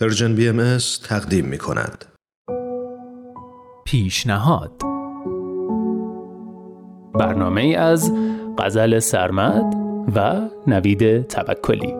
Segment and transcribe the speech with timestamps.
[0.00, 2.04] پرژن بی ام تقدیم می کند.
[3.84, 4.82] پیشنهاد
[7.14, 8.12] برنامه از
[8.58, 9.74] غزل سرمد
[10.16, 11.99] و نوید توکلی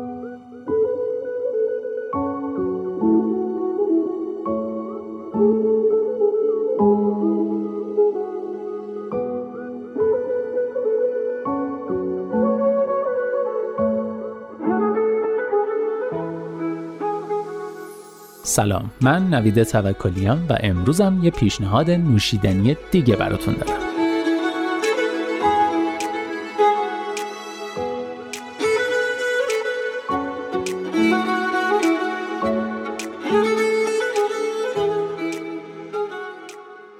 [18.50, 18.90] سلام.
[19.00, 23.80] من نوید توکلیام و امروزم یه پیشنهاد نوشیدنی دیگه براتون دارم.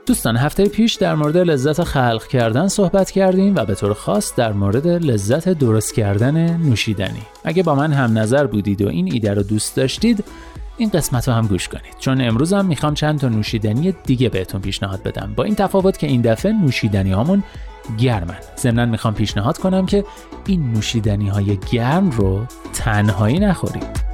[0.06, 4.52] دوستان هفته پیش در مورد لذت خلق کردن صحبت کردیم و به طور خاص در
[4.52, 7.22] مورد لذت درست کردن نوشیدنی.
[7.44, 10.24] اگه با من هم نظر بودید و این ایده رو دوست داشتید
[10.80, 11.95] این قسمت رو هم گوش کنید.
[11.98, 15.33] چون امروز هم می‌خوام چند تا نوشیدنی دیگه بهتون پیشنهاد بدم.
[15.37, 17.42] با این تفاوت که این دفعه نوشیدنی هامون
[17.98, 18.39] گرمن.
[18.59, 20.05] ضمنا می‌خوام پیشنهاد کنم که
[20.47, 24.11] این نوشیدنی های گرم رو تنهایی نخورید.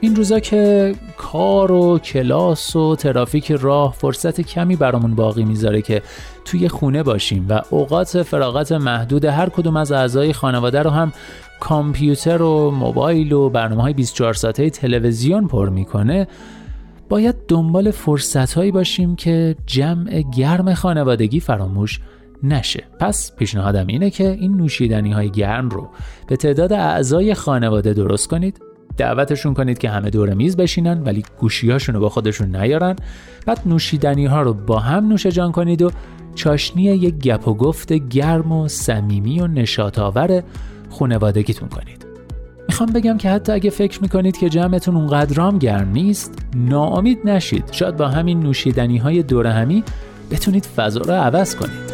[0.00, 0.94] این روزا که
[1.32, 6.02] کار و کلاس و ترافیک راه فرصت کمی برامون باقی می‌ذاره که
[6.44, 11.12] توی خونه باشیم و اوقات فراغت محدود هر کدوم از اعضای خانواده رو هم
[11.60, 16.28] کامپیوتر و موبایل و برنامه های 24 ساعته تلویزیون پر می‌کنه.
[17.08, 22.00] باید دنبال فرصت هایی باشیم که جمع گرم خانوادگی فراموش
[22.42, 22.84] نشه.
[23.00, 25.88] پس پیشنهادم اینه که این نوشیدنی های گرم رو
[26.26, 28.69] به تعداد اعضای خانواده درست کنید.
[28.96, 32.96] دعوتشون کنید که همه دور میز بشینن ولی گوشیاشون رو با خودشون نیارن.
[33.46, 35.90] بعد نوشیدنی ها رو با هم نوش جان کنید و
[36.34, 40.42] چاشنی یک گپ و گفت گرم و صمیمی و نشاط آور
[40.90, 42.06] خانوادگیتون کنید.
[42.68, 47.64] می‌خوام بگم که حتی اگه فکر می‌کنید که جمعتون اونقدرام گرم نیست ناامید نشید.
[47.72, 49.84] شاید با همین نوشیدنی های دور همی
[50.30, 51.89] بتونید فضا رو عوض کنید.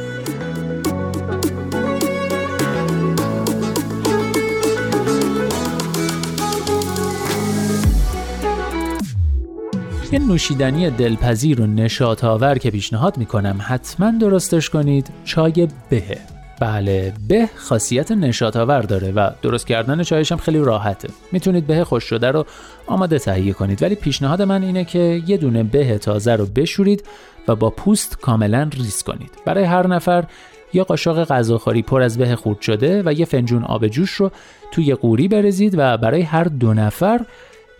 [10.12, 16.18] یه نوشیدنی دلپذیر و نشاط آور که پیشنهاد می‌کنم حتما درستش کنید چای بهه.
[16.60, 21.08] بله به خاصیت نشاط آور داره و درست کردن چایش هم خیلی راحته.
[21.32, 22.46] می‌تونید به خوش شده رو
[22.86, 23.82] آماده تهیه کنید.
[23.82, 27.04] ولی پیشنهاد من اینه که یه دونه به تازه رو بشورید
[27.48, 29.30] و با پوست کاملا ریز کنید.
[29.44, 30.24] برای هر نفر
[30.72, 34.30] یا قاشق غذاخوری پر از به خورد شده و یه فنجون آب جوش رو
[34.72, 37.20] توی قوری برزید و برای هر دو نفر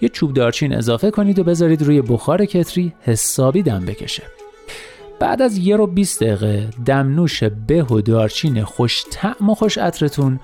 [0.00, 4.22] یه چوب دارچین اضافه کنید و بذارید روی بخار کتری حسابی دم بکشه.
[5.20, 10.40] بعد از یه رو 20 دقیقه دمنوش به و دارچین خوش طعم و خوش عطرتون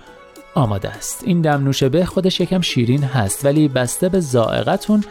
[0.55, 1.23] آماده است.
[1.27, 5.05] این دمنوش به خودش یکم شیرین هست ولی بسته به زائقتون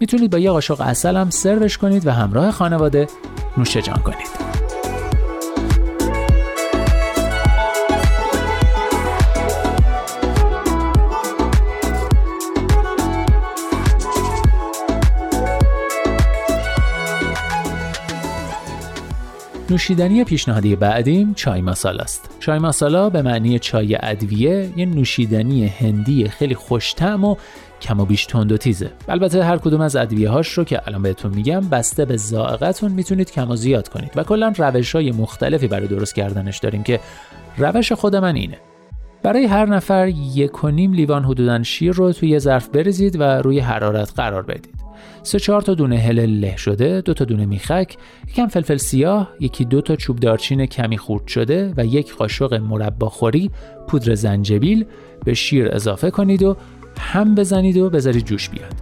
[0.00, 3.06] می‌تونید با یه قاشق اصل هم سروش کنید و همراه خانواده
[3.56, 4.49] نوشه جان کنید.
[19.70, 22.30] نوشیدنی پیشنهادی بعدیم چای مسالا است.
[22.40, 27.36] چای مسالا به معنی چای ادویه یه نوشیدنی هندی خیلی خوشتم و
[27.80, 28.90] کم و بیش تند و تیزه.
[29.08, 33.30] البته هر کدوم از ادویه هاش رو که الان بهتون میگم بسته به ذائقتون می‌تونید
[33.30, 37.00] کم و زیاد کنید و کلا روش های مختلفی برای درست کردنش داریم که
[37.58, 38.58] روش خود من اینه.
[39.22, 43.58] برای هر نفر یک و نیم لیوان حدوداً شیر رو توی ظرف بریزید و روی
[43.58, 44.79] حرارت قرار بدید.
[45.22, 47.96] سه چهار تا دونه هل له شده دو تا دونه میخک
[48.28, 53.08] یکم فلفل سیاه یکی دو تا چوب دارچین کمی خورد شده و یک قاشق مربا
[53.08, 53.50] خوری
[53.88, 54.86] پودر زنجبیل.
[55.24, 56.56] به شیر اضافه کنید و
[56.98, 58.74] هم بزنید و بذارید جوش بیاد.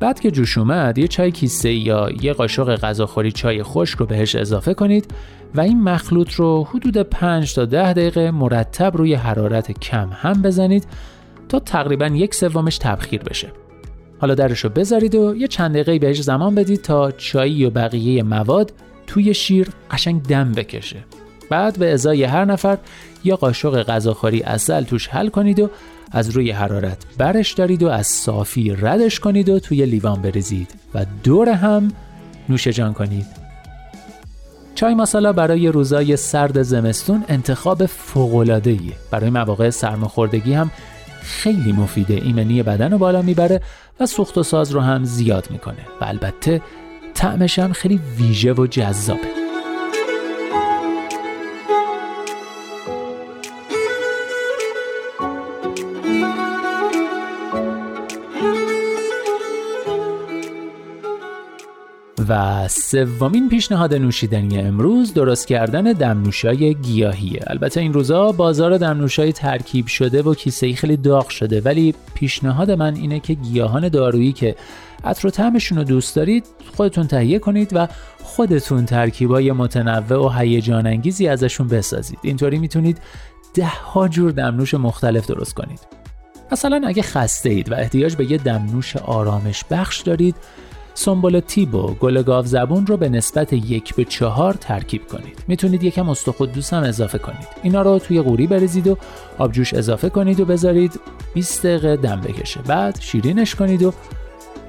[0.00, 4.34] بعد که جوش اومد یه چای کیسه یا یه قاشق غذاخوری چای خشک رو بهش
[4.34, 5.14] اضافه کنید
[5.54, 10.86] و این مخلوط رو حدود 5 تا 10 دقیقه مرتب روی حرارت کم هم بزنید
[11.48, 13.48] تا تقریبا یک سومش تبخیر بشه.
[14.18, 18.22] حالا درش رو بذارید و یه چند دقیقه بهش زمان بدید تا چایی و بقیه
[18.22, 18.72] مواد
[19.06, 20.96] توی شیر قشنگ دم بکشه.
[21.50, 22.78] بعد به ازای هر نفر
[23.24, 25.70] یا قاشق غذاخوری اصل توش حل کنید و
[26.12, 31.06] از روی حرارت برش دارید و از صافی ردش کنید و توی لیوان بریزید و
[31.24, 31.92] دور هم
[32.48, 33.26] نوش جان کنید.
[34.74, 38.92] چای مسالا برای روزای سرد زمستون انتخاب فوق‌العاده‌ایه.
[39.10, 40.70] برای مواقع سرماخوردگی هم
[41.22, 43.60] خیلی مفیده ایمنی بدن رو بالا می‌بره
[44.00, 45.86] و سوخت و ساز رو هم زیاد می‌کنه.
[46.00, 46.62] و البته
[47.14, 49.35] طعمش هم خیلی ویژه و جذابه.
[62.28, 67.40] و سومین پیشنهاد نوشیدنی امروز درست کردن دمنوشای گیاهیه.
[67.46, 72.94] البته این روزا بازار دمنوشای ترکیب شده و کیسه خیلی داغ شده ولی پیشنهاد من
[72.94, 74.56] اینه که گیاهان دارویی که
[75.04, 76.44] عطر و طعمشون رو دوست دارید
[76.76, 77.88] خودتون تهیه کنید و
[78.22, 82.18] خودتون ترکیبای متنوع و هیجان انگیزی ازشون بسازید.
[82.22, 82.98] اینطوری می‌تونید
[83.54, 85.80] ده ها جور دمنوش مختلف درست کنید.
[86.52, 90.36] مثلا اگه خسته اید و احتیاج به یه دمنوش آرامش بخش دارید
[90.98, 91.70] سنبل تیب
[92.00, 95.44] گل گاو زبون رو به نسبت یک به چهار ترکیب کنید.
[95.48, 97.48] می‌تونید یکم استخدوس هم اضافه کنید.
[97.62, 98.96] اینا رو توی قوری بریزید و
[99.38, 101.00] آبجوش اضافه کنید و بذارید
[101.34, 102.60] 20 دقیقه دم بکشه.
[102.62, 103.92] بعد شیرینش کنید و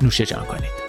[0.02, 0.88] نوشه جان کنید.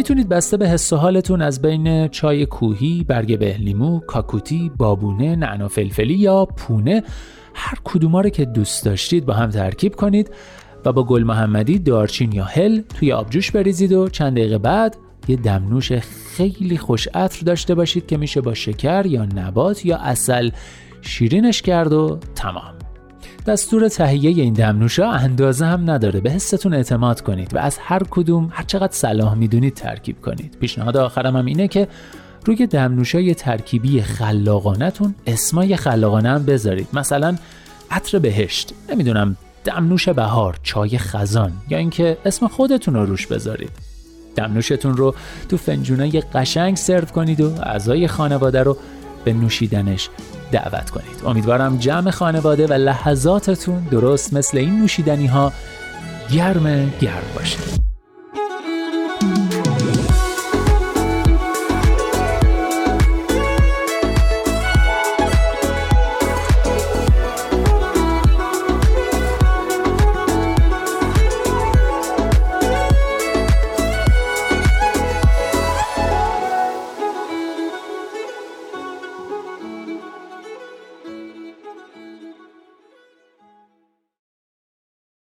[0.00, 6.14] می‌تونید بسته به حس حالتون از بین چای کوهی، برگ بهلیمو، کاکوتی، بابونه، نعنا فلفلی
[6.14, 7.02] یا پونه
[7.54, 10.30] هر کدوما رو که دوست داشتید با هم ترکیب کنید
[10.84, 14.96] و با گل محمدی، دارچین یا هل توی آبجوش بریزید و چند دقیقه بعد
[15.28, 15.92] یه دمنوش
[16.36, 20.50] خیلی خوش عطر داشته باشید که میشه با شکر یا نبات یا اصل
[21.02, 22.89] شیرینش کرد و تمام.
[23.46, 26.20] دستور تهیه این دمنوشا اندازه هم نداره.
[26.20, 30.56] به حستون اعتماد کنید و از هر کدوم هر چقدر صلاح می‌دونید ترکیب کنید.
[30.60, 31.88] پیشنهاد آخرم هم اینه که
[32.44, 36.88] روی دمنوشای ترکیبی خلاقانتون اسمای خلاقانه هم بذارید.
[36.92, 37.36] مثلا
[37.90, 38.74] عطر بهشت.
[38.90, 43.70] نمی‌دونم دمنوش بهار چای خزان یا اینکه اسم خودتون رو روش بذارید.
[44.36, 45.14] دمنوشتون رو
[45.48, 48.76] تو فنجونای قشنگ سرو کنید و اعضای خانواده رو
[49.24, 50.08] به نوشیدنش
[50.52, 51.22] دعوت کنید.
[51.26, 55.52] امیدوارم جمع خانواده و لحظاتتون درست مثل این نوشیدنی ها
[56.32, 57.89] گرم گرم باشه.